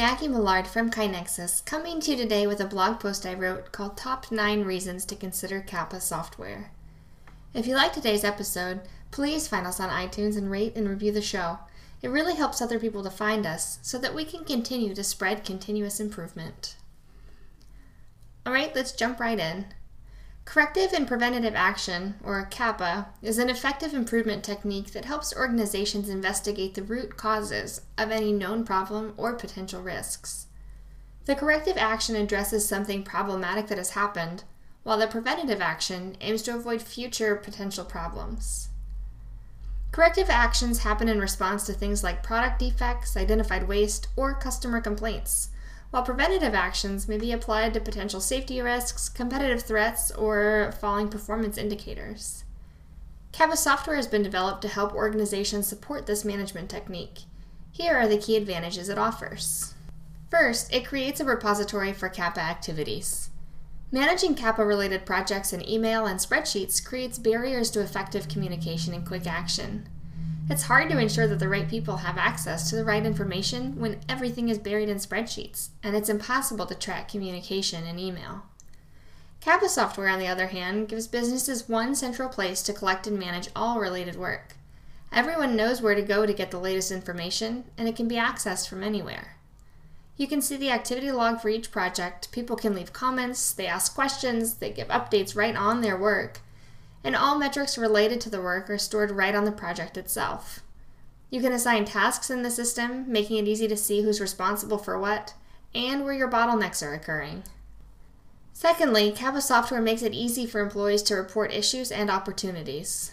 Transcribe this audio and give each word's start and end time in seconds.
Maggie 0.00 0.28
Millard 0.28 0.66
from 0.66 0.90
KaiNexus, 0.90 1.62
coming 1.66 2.00
to 2.00 2.12
you 2.12 2.16
today 2.16 2.46
with 2.46 2.58
a 2.58 2.64
blog 2.64 3.00
post 3.00 3.26
I 3.26 3.34
wrote 3.34 3.70
called 3.70 3.98
Top 3.98 4.32
9 4.32 4.64
Reasons 4.64 5.04
to 5.04 5.14
Consider 5.14 5.60
CAPA 5.60 6.00
Software. 6.00 6.70
If 7.52 7.66
you 7.66 7.74
like 7.74 7.92
today's 7.92 8.24
episode, 8.24 8.80
please 9.10 9.46
find 9.46 9.66
us 9.66 9.78
on 9.78 9.90
iTunes 9.90 10.38
and 10.38 10.50
rate 10.50 10.74
and 10.74 10.88
review 10.88 11.12
the 11.12 11.20
show. 11.20 11.58
It 12.00 12.08
really 12.08 12.34
helps 12.34 12.62
other 12.62 12.78
people 12.78 13.02
to 13.02 13.10
find 13.10 13.44
us 13.44 13.78
so 13.82 13.98
that 13.98 14.14
we 14.14 14.24
can 14.24 14.42
continue 14.42 14.94
to 14.94 15.04
spread 15.04 15.44
continuous 15.44 16.00
improvement. 16.00 16.76
Alright, 18.46 18.74
let's 18.74 18.92
jump 18.92 19.20
right 19.20 19.38
in. 19.38 19.66
Corrective 20.50 20.92
and 20.92 21.06
preventative 21.06 21.54
action, 21.54 22.16
or 22.24 22.44
CAPA, 22.44 23.06
is 23.22 23.38
an 23.38 23.48
effective 23.48 23.94
improvement 23.94 24.42
technique 24.42 24.90
that 24.90 25.04
helps 25.04 25.32
organizations 25.32 26.08
investigate 26.08 26.74
the 26.74 26.82
root 26.82 27.16
causes 27.16 27.82
of 27.96 28.10
any 28.10 28.32
known 28.32 28.64
problem 28.64 29.14
or 29.16 29.34
potential 29.34 29.80
risks. 29.80 30.48
The 31.26 31.36
corrective 31.36 31.76
action 31.76 32.16
addresses 32.16 32.66
something 32.66 33.04
problematic 33.04 33.68
that 33.68 33.78
has 33.78 33.90
happened, 33.90 34.42
while 34.82 34.98
the 34.98 35.06
preventative 35.06 35.60
action 35.60 36.16
aims 36.20 36.42
to 36.42 36.56
avoid 36.56 36.82
future 36.82 37.36
potential 37.36 37.84
problems. 37.84 38.70
Corrective 39.92 40.28
actions 40.28 40.80
happen 40.80 41.08
in 41.08 41.20
response 41.20 41.64
to 41.66 41.72
things 41.72 42.02
like 42.02 42.24
product 42.24 42.58
defects, 42.58 43.16
identified 43.16 43.68
waste, 43.68 44.08
or 44.16 44.34
customer 44.34 44.80
complaints 44.80 45.50
while 45.90 46.02
preventative 46.02 46.54
actions 46.54 47.08
may 47.08 47.18
be 47.18 47.32
applied 47.32 47.74
to 47.74 47.80
potential 47.80 48.20
safety 48.20 48.60
risks, 48.60 49.08
competitive 49.08 49.62
threats, 49.62 50.10
or 50.12 50.72
falling 50.80 51.08
performance 51.08 51.58
indicators. 51.58 52.44
CAPA 53.32 53.56
software 53.56 53.96
has 53.96 54.06
been 54.06 54.22
developed 54.22 54.62
to 54.62 54.68
help 54.68 54.94
organizations 54.94 55.66
support 55.66 56.06
this 56.06 56.24
management 56.24 56.68
technique. 56.68 57.20
Here 57.72 57.96
are 57.96 58.08
the 58.08 58.18
key 58.18 58.36
advantages 58.36 58.88
it 58.88 58.98
offers. 58.98 59.74
First, 60.30 60.72
it 60.72 60.86
creates 60.86 61.20
a 61.20 61.24
repository 61.24 61.92
for 61.92 62.08
CAPA 62.08 62.40
activities. 62.40 63.30
Managing 63.92 64.36
CAPA 64.36 64.64
related 64.64 65.04
projects 65.04 65.52
in 65.52 65.68
email 65.68 66.06
and 66.06 66.20
spreadsheets 66.20 66.84
creates 66.84 67.18
barriers 67.18 67.70
to 67.72 67.80
effective 67.80 68.28
communication 68.28 68.94
and 68.94 69.04
quick 69.04 69.26
action. 69.26 69.88
It's 70.50 70.64
hard 70.64 70.90
to 70.90 70.98
ensure 70.98 71.28
that 71.28 71.38
the 71.38 71.48
right 71.48 71.68
people 71.68 71.98
have 71.98 72.18
access 72.18 72.68
to 72.68 72.76
the 72.76 72.84
right 72.84 73.06
information 73.06 73.78
when 73.78 74.00
everything 74.08 74.48
is 74.48 74.58
buried 74.58 74.88
in 74.88 74.96
spreadsheets, 74.96 75.68
and 75.80 75.94
it's 75.94 76.08
impossible 76.08 76.66
to 76.66 76.74
track 76.74 77.08
communication 77.08 77.86
in 77.86 78.00
email. 78.00 78.42
CAPA 79.40 79.68
software, 79.68 80.08
on 80.08 80.18
the 80.18 80.26
other 80.26 80.48
hand, 80.48 80.88
gives 80.88 81.06
businesses 81.06 81.68
one 81.68 81.94
central 81.94 82.28
place 82.28 82.62
to 82.62 82.72
collect 82.72 83.06
and 83.06 83.16
manage 83.16 83.48
all 83.54 83.78
related 83.78 84.16
work. 84.16 84.56
Everyone 85.12 85.54
knows 85.54 85.80
where 85.80 85.94
to 85.94 86.02
go 86.02 86.26
to 86.26 86.34
get 86.34 86.50
the 86.50 86.58
latest 86.58 86.90
information, 86.90 87.62
and 87.78 87.88
it 87.88 87.94
can 87.94 88.08
be 88.08 88.16
accessed 88.16 88.68
from 88.68 88.82
anywhere. 88.82 89.36
You 90.16 90.26
can 90.26 90.42
see 90.42 90.56
the 90.56 90.72
activity 90.72 91.12
log 91.12 91.40
for 91.40 91.48
each 91.48 91.70
project, 91.70 92.32
people 92.32 92.56
can 92.56 92.74
leave 92.74 92.92
comments, 92.92 93.52
they 93.52 93.68
ask 93.68 93.94
questions, 93.94 94.54
they 94.54 94.70
give 94.70 94.88
updates 94.88 95.36
right 95.36 95.54
on 95.54 95.80
their 95.80 95.96
work, 95.96 96.40
and 97.02 97.16
all 97.16 97.38
metrics 97.38 97.78
related 97.78 98.20
to 98.20 98.30
the 98.30 98.40
work 98.40 98.68
are 98.68 98.78
stored 98.78 99.10
right 99.10 99.34
on 99.34 99.44
the 99.44 99.52
project 99.52 99.96
itself. 99.96 100.60
You 101.30 101.40
can 101.40 101.52
assign 101.52 101.84
tasks 101.84 102.30
in 102.30 102.42
the 102.42 102.50
system, 102.50 103.10
making 103.10 103.36
it 103.38 103.48
easy 103.48 103.68
to 103.68 103.76
see 103.76 104.02
who's 104.02 104.20
responsible 104.20 104.78
for 104.78 104.98
what, 104.98 105.34
and 105.74 106.04
where 106.04 106.12
your 106.12 106.30
bottlenecks 106.30 106.84
are 106.84 106.92
occurring. 106.92 107.44
Secondly, 108.52 109.12
CAPA 109.12 109.40
software 109.40 109.80
makes 109.80 110.02
it 110.02 110.12
easy 110.12 110.44
for 110.44 110.60
employees 110.60 111.02
to 111.04 111.14
report 111.14 111.52
issues 111.52 111.90
and 111.90 112.10
opportunities. 112.10 113.12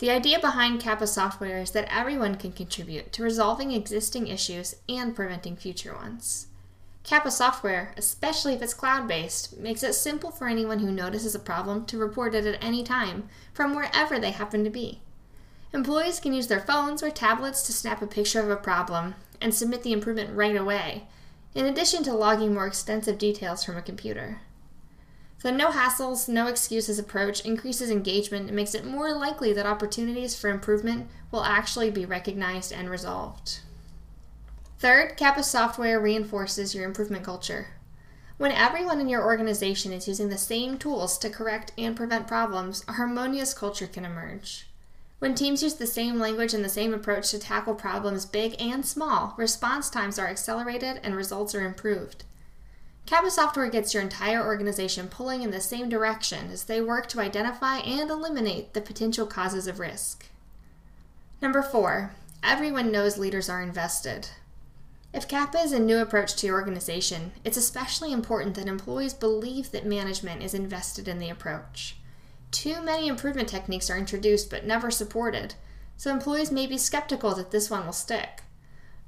The 0.00 0.10
idea 0.10 0.38
behind 0.38 0.80
CAPA 0.80 1.06
software 1.06 1.58
is 1.58 1.70
that 1.70 1.88
everyone 1.90 2.34
can 2.34 2.52
contribute 2.52 3.12
to 3.12 3.22
resolving 3.22 3.72
existing 3.72 4.26
issues 4.26 4.74
and 4.88 5.16
preventing 5.16 5.56
future 5.56 5.94
ones. 5.94 6.48
CAPA 7.02 7.30
software, 7.30 7.92
especially 7.96 8.54
if 8.54 8.62
it's 8.62 8.74
cloud 8.74 9.08
based, 9.08 9.58
makes 9.58 9.82
it 9.82 9.94
simple 9.94 10.30
for 10.30 10.48
anyone 10.48 10.80
who 10.80 10.92
notices 10.92 11.34
a 11.34 11.38
problem 11.38 11.84
to 11.86 11.98
report 11.98 12.34
it 12.34 12.46
at 12.46 12.62
any 12.62 12.84
time 12.84 13.28
from 13.52 13.74
wherever 13.74 14.18
they 14.18 14.30
happen 14.30 14.64
to 14.64 14.70
be. 14.70 15.00
Employees 15.72 16.20
can 16.20 16.32
use 16.32 16.48
their 16.48 16.60
phones 16.60 17.02
or 17.02 17.10
tablets 17.10 17.62
to 17.62 17.72
snap 17.72 18.02
a 18.02 18.06
picture 18.06 18.40
of 18.40 18.50
a 18.50 18.56
problem 18.56 19.14
and 19.40 19.54
submit 19.54 19.82
the 19.82 19.92
improvement 19.92 20.36
right 20.36 20.56
away, 20.56 21.04
in 21.54 21.64
addition 21.64 22.02
to 22.02 22.12
logging 22.12 22.52
more 22.52 22.66
extensive 22.66 23.18
details 23.18 23.64
from 23.64 23.76
a 23.76 23.82
computer. 23.82 24.40
The 25.42 25.52
no 25.52 25.70
hassles, 25.70 26.28
no 26.28 26.48
excuses 26.48 26.98
approach 26.98 27.44
increases 27.46 27.90
engagement 27.90 28.48
and 28.48 28.56
makes 28.56 28.74
it 28.74 28.84
more 28.84 29.14
likely 29.14 29.54
that 29.54 29.64
opportunities 29.64 30.38
for 30.38 30.50
improvement 30.50 31.08
will 31.30 31.44
actually 31.44 31.90
be 31.90 32.04
recognized 32.04 32.72
and 32.72 32.90
resolved. 32.90 33.60
Third, 34.80 35.18
CAPA 35.18 35.42
software 35.42 36.00
reinforces 36.00 36.74
your 36.74 36.86
improvement 36.86 37.22
culture. 37.22 37.66
When 38.38 38.50
everyone 38.50 38.98
in 38.98 39.10
your 39.10 39.22
organization 39.22 39.92
is 39.92 40.08
using 40.08 40.30
the 40.30 40.38
same 40.38 40.78
tools 40.78 41.18
to 41.18 41.28
correct 41.28 41.72
and 41.76 41.94
prevent 41.94 42.26
problems, 42.26 42.82
a 42.88 42.92
harmonious 42.92 43.52
culture 43.52 43.86
can 43.86 44.06
emerge. 44.06 44.70
When 45.18 45.34
teams 45.34 45.62
use 45.62 45.74
the 45.74 45.86
same 45.86 46.18
language 46.18 46.54
and 46.54 46.64
the 46.64 46.70
same 46.70 46.94
approach 46.94 47.30
to 47.30 47.38
tackle 47.38 47.74
problems 47.74 48.24
big 48.24 48.56
and 48.58 48.86
small, 48.86 49.34
response 49.36 49.90
times 49.90 50.18
are 50.18 50.28
accelerated 50.28 50.98
and 51.02 51.14
results 51.14 51.54
are 51.54 51.66
improved. 51.66 52.24
CAPA 53.04 53.30
software 53.30 53.68
gets 53.68 53.92
your 53.92 54.02
entire 54.02 54.42
organization 54.42 55.08
pulling 55.08 55.42
in 55.42 55.50
the 55.50 55.60
same 55.60 55.90
direction 55.90 56.50
as 56.50 56.64
they 56.64 56.80
work 56.80 57.06
to 57.08 57.20
identify 57.20 57.80
and 57.80 58.08
eliminate 58.08 58.72
the 58.72 58.80
potential 58.80 59.26
causes 59.26 59.66
of 59.66 59.78
risk. 59.78 60.30
Number 61.42 61.60
four, 61.60 62.12
everyone 62.42 62.90
knows 62.90 63.18
leaders 63.18 63.50
are 63.50 63.60
invested. 63.60 64.30
If 65.12 65.26
CAPA 65.26 65.58
is 65.58 65.72
a 65.72 65.80
new 65.80 65.98
approach 65.98 66.36
to 66.36 66.46
your 66.46 66.54
organization, 66.56 67.32
it's 67.44 67.56
especially 67.56 68.12
important 68.12 68.54
that 68.54 68.68
employees 68.68 69.12
believe 69.12 69.72
that 69.72 69.84
management 69.84 70.42
is 70.42 70.54
invested 70.54 71.08
in 71.08 71.18
the 71.18 71.30
approach. 71.30 71.96
Too 72.52 72.80
many 72.80 73.08
improvement 73.08 73.48
techniques 73.48 73.90
are 73.90 73.98
introduced 73.98 74.50
but 74.50 74.64
never 74.64 74.90
supported, 74.90 75.54
so 75.96 76.12
employees 76.12 76.52
may 76.52 76.66
be 76.66 76.78
skeptical 76.78 77.34
that 77.34 77.50
this 77.50 77.68
one 77.68 77.86
will 77.86 77.92
stick. 77.92 78.42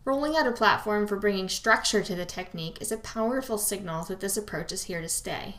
Rolling 0.05 0.37
out 0.37 0.49
a 0.49 0.53
platform 0.53 1.07
for 1.07 1.17
bringing 1.17 1.49
structure 1.49 2.03
to 2.03 2.17
the 2.17 2.27
technique 2.27 2.79
is 2.81 2.91
a 2.91 2.97
powerful 2.97 3.57
signal 3.57 4.05
that 4.07 4.19
this 4.19 4.37
approach 4.37 4.73
is 4.73 4.85
here 4.85 5.01
to 5.01 5.09
stay. 5.09 5.57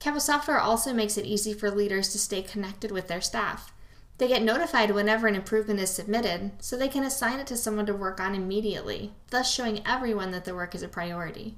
CAPA 0.00 0.20
software 0.20 0.58
also 0.58 0.92
makes 0.92 1.16
it 1.16 1.24
easy 1.24 1.54
for 1.54 1.70
leaders 1.70 2.08
to 2.08 2.18
stay 2.18 2.42
connected 2.42 2.90
with 2.90 3.06
their 3.06 3.20
staff. 3.20 3.72
They 4.18 4.28
get 4.28 4.42
notified 4.42 4.90
whenever 4.92 5.26
an 5.26 5.34
improvement 5.34 5.80
is 5.80 5.90
submitted, 5.90 6.52
so 6.58 6.76
they 6.76 6.88
can 6.88 7.04
assign 7.04 7.38
it 7.38 7.46
to 7.48 7.56
someone 7.56 7.86
to 7.86 7.94
work 7.94 8.18
on 8.18 8.34
immediately, 8.34 9.12
thus 9.30 9.52
showing 9.52 9.86
everyone 9.86 10.30
that 10.30 10.46
the 10.46 10.54
work 10.54 10.74
is 10.74 10.82
a 10.82 10.88
priority. 10.88 11.56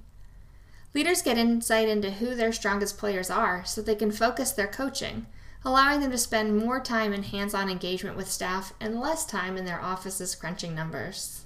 Leaders 0.95 1.23
get 1.23 1.39
insight 1.39 1.89
into 1.89 2.11
who 2.11 2.35
their 2.35 2.53
strongest 2.53 2.99
players 2.99 3.31
are 3.31 3.65
so 3.65 3.81
they 3.81 3.95
can 3.95 4.11
focus 4.11 4.51
their 4.51 4.67
coaching, 4.67 5.27
allowing 5.65 6.01
them 6.01 6.11
to 6.11 6.19
spend 6.19 6.57
more 6.57 6.81
time 6.81 7.13
in 7.13 7.23
hands 7.23 7.55
on 7.55 7.69
engagement 7.69 8.17
with 8.17 8.31
staff 8.31 8.73
and 8.81 9.01
less 9.01 9.25
time 9.25 9.57
in 9.57 9.65
their 9.65 9.81
offices 9.81 10.35
crunching 10.35 10.75
numbers. 10.75 11.45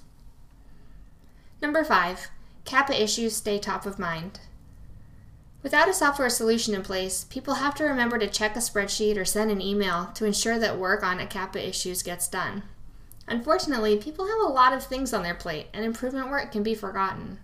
Number 1.61 1.83
5. 1.83 2.29
CAPA 2.65 3.01
issues 3.01 3.35
stay 3.35 3.59
top 3.59 3.85
of 3.85 3.99
mind. 3.99 4.39
Without 5.63 5.87
a 5.87 5.93
software 5.93 6.29
solution 6.29 6.75
in 6.75 6.83
place, 6.83 7.23
people 7.29 7.55
have 7.55 7.73
to 7.75 7.85
remember 7.85 8.17
to 8.17 8.27
check 8.27 8.55
a 8.57 8.59
spreadsheet 8.59 9.17
or 9.17 9.23
send 9.23 9.49
an 9.49 9.61
email 9.61 10.11
to 10.13 10.25
ensure 10.25 10.59
that 10.59 10.77
work 10.77 11.03
on 11.03 11.21
a 11.21 11.25
CAPA 11.25 11.65
issues 11.65 12.03
gets 12.03 12.27
done. 12.27 12.63
Unfortunately, 13.29 13.97
people 13.97 14.27
have 14.27 14.41
a 14.45 14.53
lot 14.53 14.73
of 14.73 14.83
things 14.83 15.13
on 15.13 15.23
their 15.23 15.33
plate, 15.33 15.67
and 15.73 15.85
improvement 15.85 16.29
work 16.29 16.51
can 16.51 16.63
be 16.63 16.75
forgotten. 16.75 17.39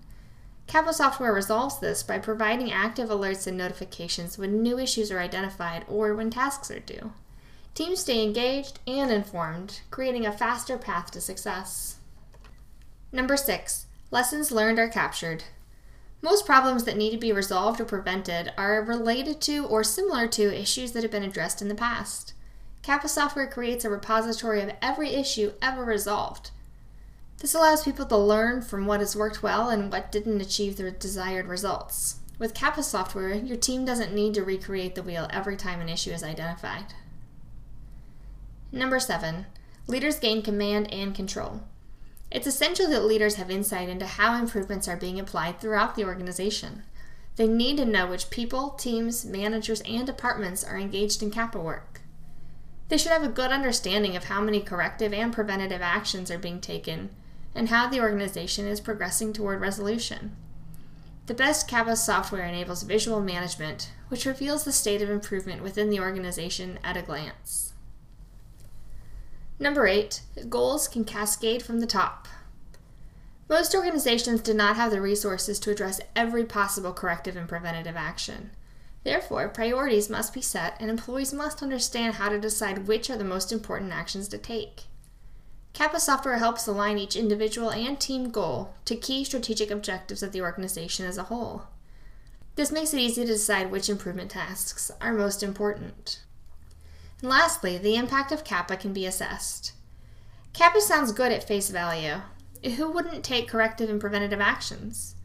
CAPA 0.68 0.94
software 0.94 1.34
resolves 1.34 1.80
this 1.80 2.04
by 2.04 2.20
providing 2.20 2.72
active 2.72 3.08
alerts 3.08 3.48
and 3.48 3.58
notifications 3.58 4.38
when 4.38 4.62
new 4.62 4.78
issues 4.78 5.10
are 5.12 5.20
identified 5.20 5.86
or 5.88 6.14
when 6.14 6.30
tasks 6.30 6.70
are 6.70 6.82
due. 6.82 7.14
Teams 7.74 8.02
stay 8.02 8.22
engaged 8.22 8.80
and 8.86 9.10
informed, 9.10 9.80
creating 9.90 10.26
a 10.26 10.34
faster 10.34 10.78
path 10.78 11.10
to 11.12 11.22
success. 11.22 12.00
Number 13.14 13.38
6. 13.38 13.86
Lessons 14.12 14.52
learned 14.52 14.78
are 14.78 14.90
captured. 14.90 15.46
Most 16.22 16.46
problems 16.46 16.84
that 16.84 16.98
need 16.98 17.12
to 17.12 17.18
be 17.18 17.32
resolved 17.32 17.80
or 17.80 17.86
prevented 17.86 18.52
are 18.58 18.84
related 18.84 19.40
to 19.42 19.66
or 19.66 19.84
similar 19.84 20.28
to 20.28 20.60
issues 20.60 20.92
that 20.92 21.04
have 21.04 21.12
been 21.12 21.24
addressed 21.24 21.62
in 21.62 21.70
the 21.70 21.76
past. 21.76 22.34
CAPA 22.82 23.08
software 23.08 23.48
creates 23.48 23.86
a 23.86 23.90
repository 23.90 24.62
of 24.62 24.74
every 24.82 25.10
issue 25.12 25.54
ever 25.62 25.84
resolved. 25.84 26.52
This 27.40 27.54
allows 27.54 27.84
people 27.84 28.06
to 28.06 28.18
learn 28.18 28.62
from 28.62 28.86
what 28.86 29.00
has 29.00 29.16
worked 29.16 29.42
well 29.42 29.70
and 29.70 29.92
what 29.92 30.12
didn't 30.12 30.42
achieve 30.42 30.76
the 30.76 30.92
desired 30.92 31.48
results. 31.48 32.18
With 32.38 32.54
CAPA 32.54 32.84
software, 32.84 33.34
your 33.34 33.58
team 33.58 33.86
doesn't 33.86 34.14
need 34.14 34.34
to 34.34 34.44
recreate 34.44 34.96
the 34.96 35.04
wheel 35.04 35.28
every 35.30 35.56
time 35.56 35.80
an 35.80 35.90
issue 35.90 36.12
is 36.12 36.24
identified. 36.24 36.94
Number 38.72 39.00
7. 39.00 39.46
Leaders 39.88 40.20
gain 40.20 40.42
command 40.42 40.92
and 40.92 41.16
control. 41.16 41.62
It's 42.32 42.46
essential 42.46 42.88
that 42.90 43.06
leaders 43.06 43.36
have 43.36 43.50
insight 43.50 43.90
into 43.90 44.06
how 44.06 44.40
improvements 44.40 44.88
are 44.88 44.98
being 44.98 45.20
applied 45.20 45.60
throughout 45.60 45.96
the 45.96 46.06
organization. 46.06 46.84
They 47.38 47.48
need 47.48 47.78
to 47.78 47.86
know 47.86 48.06
which 48.06 48.30
people, 48.30 48.72
teams, 48.72 49.26
managers, 49.26 49.82
and 49.82 50.06
departments 50.06 50.64
are 50.64 50.78
engaged 50.78 51.24
in 51.24 51.32
CAPA 51.32 51.60
work. 51.60 52.02
They 52.90 52.98
should 52.98 53.12
have 53.12 53.24
a 53.24 53.30
good 53.30 53.52
understanding 53.52 54.16
of 54.16 54.26
how 54.26 54.42
many 54.42 54.60
corrective 54.60 55.14
and 55.14 55.34
preventative 55.34 55.82
actions 55.82 56.30
are 56.30 56.38
being 56.38 56.60
taken 56.60 57.10
and 57.56 57.70
how 57.70 57.88
the 57.88 58.02
organization 58.02 58.68
is 58.68 58.80
progressing 58.80 59.34
toward 59.34 59.62
resolution. 59.62 60.36
The 61.26 61.34
best 61.34 61.68
CAPA 61.68 61.96
software 61.96 62.46
enables 62.46 62.84
visual 62.84 63.22
management, 63.22 63.92
which 64.10 64.26
reveals 64.26 64.64
the 64.64 64.72
state 64.72 65.02
of 65.02 65.10
improvement 65.10 65.64
within 65.64 65.90
the 65.90 66.00
organization 66.00 66.80
at 66.84 66.98
a 66.98 67.02
glance. 67.02 67.74
Number 69.60 69.88
8. 69.88 70.22
Goals 70.48 70.88
can 70.88 71.04
cascade 71.04 71.62
from 71.62 71.82
the 71.82 71.88
top. 71.88 72.30
Most 73.50 73.76
organizations 73.76 74.42
do 74.42 74.54
not 74.54 74.78
have 74.78 74.90
the 74.90 75.02
resources 75.02 75.60
to 75.60 75.72
address 75.72 76.00
every 76.16 76.46
possible 76.46 76.94
corrective 76.94 77.36
and 77.36 77.50
preventative 77.50 77.98
action. 77.98 78.52
Therefore, 79.04 79.50
priorities 79.50 80.10
must 80.10 80.34
be 80.34 80.42
set 80.42 80.78
and 80.80 80.90
employees 80.90 81.34
must 81.34 81.62
understand 81.62 82.16
how 82.16 82.30
to 82.30 82.40
decide 82.40 82.88
which 82.88 83.10
are 83.10 83.18
the 83.18 83.24
most 83.24 83.52
important 83.52 83.92
actions 83.92 84.30
to 84.30 84.38
take. 84.38 84.84
CAPA 85.74 86.00
software 86.00 86.38
helps 86.38 86.68
align 86.68 86.98
each 86.98 87.16
individual 87.16 87.70
and 87.70 88.00
team 88.00 88.32
goal 88.32 88.74
to 88.86 88.96
key 88.96 89.24
strategic 89.24 89.72
objectives 89.72 90.24
of 90.24 90.32
the 90.32 90.42
organization 90.42 91.06
as 91.06 91.18
a 91.18 91.24
whole. 91.24 91.64
This 92.56 92.72
makes 92.72 92.94
it 92.94 93.00
easy 93.00 93.22
to 93.22 93.28
decide 93.28 93.72
which 93.72 93.90
improvement 93.90 94.32
tasks 94.32 94.90
are 95.02 95.14
most 95.14 95.44
important. 95.44 96.22
And 97.22 97.30
lastly, 97.30 97.78
the 97.78 97.96
impact 97.96 98.32
of 98.32 98.44
CAPA 98.44 98.78
can 98.78 98.94
be 98.94 99.06
assessed. 99.06 99.74
CAPA 100.54 100.82
sounds 100.82 101.12
good 101.12 101.32
at 101.32 101.48
face 101.48 101.70
value. 101.70 102.22
Who 102.76 102.92
wouldn't 102.92 103.24
take 103.24 103.48
corrective 103.48 103.90
and 103.90 104.00
preventative 104.00 104.42
actions? 104.42 105.16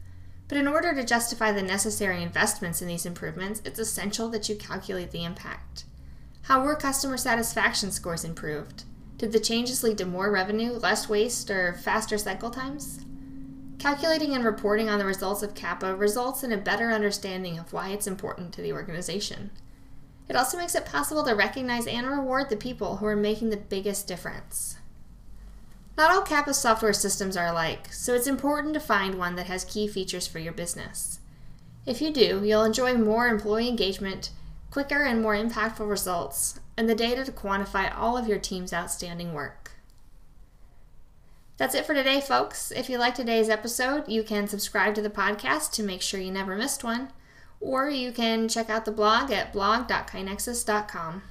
But 0.47 0.57
in 0.57 0.67
order 0.67 0.93
to 0.93 1.03
justify 1.03 1.51
the 1.51 1.63
necessary 1.63 2.21
investments 2.21 2.81
in 2.81 2.87
these 2.87 3.05
improvements, 3.05 3.61
it's 3.65 3.79
essential 3.79 4.29
that 4.29 4.47
you 4.47 4.55
calculate 4.55 5.11
the 5.11 5.23
impact. 5.23 5.85
How 6.43 6.63
were 6.63 6.75
customer 6.75 7.17
satisfaction 7.17 7.91
scores 7.91 8.23
improved? 8.23 8.83
Did 9.17 9.31
the 9.31 9.39
changes 9.39 9.83
lead 9.83 9.97
to 9.97 10.05
more 10.05 10.29
revenue, 10.29 10.73
less 10.73 11.09
waste, 11.09 11.49
or 11.49 11.73
faster 11.73 12.17
cycle 12.17 12.51
times? 12.51 13.03
Calculating 13.79 14.35
and 14.35 14.45
reporting 14.45 14.89
on 14.89 14.99
the 14.99 15.05
results 15.05 15.41
of 15.41 15.55
CAPA 15.55 15.95
results 15.95 16.43
in 16.43 16.51
a 16.51 16.57
better 16.57 16.91
understanding 16.91 17.57
of 17.57 17.73
why 17.73 17.89
it's 17.89 18.07
important 18.07 18.53
to 18.53 18.61
the 18.61 18.73
organization. 18.73 19.51
It 20.27 20.35
also 20.35 20.57
makes 20.57 20.75
it 20.75 20.85
possible 20.85 21.23
to 21.25 21.35
recognize 21.35 21.87
and 21.87 22.07
reward 22.07 22.49
the 22.49 22.55
people 22.55 22.97
who 22.97 23.05
are 23.05 23.15
making 23.15 23.49
the 23.49 23.57
biggest 23.57 24.07
difference. 24.07 24.77
Not 25.97 26.11
all 26.11 26.23
CAPA 26.23 26.53
software 26.53 26.93
systems 26.93 27.37
are 27.37 27.47
alike, 27.47 27.93
so 27.93 28.13
it's 28.13 28.27
important 28.27 28.73
to 28.73 28.79
find 28.79 29.15
one 29.15 29.35
that 29.35 29.45
has 29.45 29.63
key 29.63 29.87
features 29.87 30.27
for 30.27 30.39
your 30.39 30.51
business. 30.51 31.19
If 31.85 32.01
you 32.01 32.11
do, 32.11 32.41
you'll 32.43 32.63
enjoy 32.63 32.95
more 32.95 33.27
employee 33.27 33.69
engagement, 33.69 34.31
quicker 34.71 35.03
and 35.03 35.21
more 35.21 35.35
impactful 35.35 35.87
results, 35.89 36.59
and 36.75 36.89
the 36.89 36.95
data 36.95 37.23
to 37.23 37.31
quantify 37.31 37.95
all 37.95 38.17
of 38.17 38.27
your 38.27 38.39
team's 38.39 38.73
outstanding 38.73 39.33
work. 39.33 39.71
That's 41.57 41.75
it 41.75 41.85
for 41.85 41.93
today, 41.93 42.19
folks. 42.19 42.71
If 42.71 42.89
you 42.89 42.97
liked 42.97 43.15
today's 43.15 43.47
episode, 43.47 44.09
you 44.09 44.23
can 44.23 44.47
subscribe 44.47 44.95
to 44.95 45.01
the 45.01 45.09
podcast 45.09 45.71
to 45.73 45.83
make 45.83 46.01
sure 46.01 46.19
you 46.19 46.31
never 46.31 46.57
missed 46.57 46.83
one, 46.83 47.13
or 47.59 47.89
you 47.89 48.11
can 48.11 48.47
check 48.47 48.69
out 48.69 48.85
the 48.85 48.91
blog 48.91 49.31
at 49.31 49.53
blog.kainexus.com. 49.53 51.23